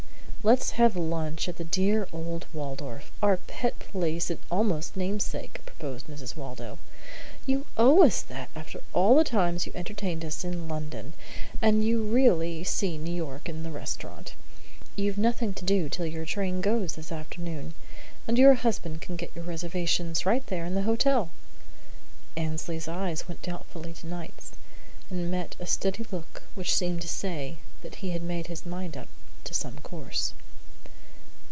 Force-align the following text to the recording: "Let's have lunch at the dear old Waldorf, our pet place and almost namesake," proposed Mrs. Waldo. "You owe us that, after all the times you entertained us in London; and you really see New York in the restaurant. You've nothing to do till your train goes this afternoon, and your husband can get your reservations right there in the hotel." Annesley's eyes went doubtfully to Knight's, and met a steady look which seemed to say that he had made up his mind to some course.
"Let's 0.43 0.71
have 0.71 0.95
lunch 0.97 1.47
at 1.49 1.57
the 1.57 1.63
dear 1.63 2.07
old 2.11 2.47
Waldorf, 2.51 3.11
our 3.21 3.37
pet 3.37 3.77
place 3.77 4.31
and 4.31 4.39
almost 4.49 4.97
namesake," 4.97 5.63
proposed 5.67 6.07
Mrs. 6.07 6.35
Waldo. 6.35 6.79
"You 7.45 7.67
owe 7.77 8.01
us 8.01 8.23
that, 8.23 8.49
after 8.55 8.81
all 8.91 9.15
the 9.15 9.23
times 9.23 9.67
you 9.67 9.71
entertained 9.75 10.25
us 10.25 10.43
in 10.43 10.67
London; 10.67 11.13
and 11.61 11.83
you 11.83 12.01
really 12.03 12.63
see 12.63 12.97
New 12.97 13.13
York 13.13 13.47
in 13.47 13.61
the 13.61 13.69
restaurant. 13.69 14.33
You've 14.95 15.19
nothing 15.19 15.53
to 15.53 15.63
do 15.63 15.87
till 15.87 16.07
your 16.07 16.25
train 16.25 16.59
goes 16.59 16.95
this 16.95 17.11
afternoon, 17.11 17.75
and 18.27 18.35
your 18.39 18.55
husband 18.55 18.99
can 18.99 19.17
get 19.17 19.35
your 19.35 19.45
reservations 19.45 20.25
right 20.25 20.45
there 20.47 20.65
in 20.65 20.73
the 20.73 20.81
hotel." 20.89 21.29
Annesley's 22.35 22.87
eyes 22.87 23.27
went 23.27 23.43
doubtfully 23.43 23.93
to 23.93 24.07
Knight's, 24.07 24.53
and 25.11 25.29
met 25.29 25.55
a 25.59 25.67
steady 25.67 26.03
look 26.11 26.41
which 26.55 26.73
seemed 26.75 27.03
to 27.03 27.07
say 27.07 27.57
that 27.83 27.97
he 28.01 28.09
had 28.09 28.23
made 28.23 28.45
up 28.45 28.49
his 28.49 28.65
mind 28.65 28.93
to 28.93 29.05
some 29.55 29.77
course. 29.79 30.33